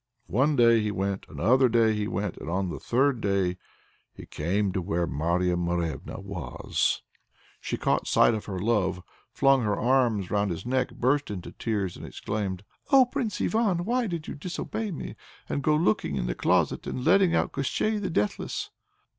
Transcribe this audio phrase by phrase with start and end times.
[0.25, 3.59] One day he went, another day he went, and on the third day
[4.11, 7.03] he came to where Marya Morevna was.
[7.59, 11.97] She caught sight of her love, flung her arms around his neck, burst into tears,
[11.97, 13.85] and exclaimed: "Oh, Prince Ivan!
[13.85, 15.15] why did you disobey me,
[15.47, 18.71] and go looking into the closet and letting out Koshchei the Deathless?"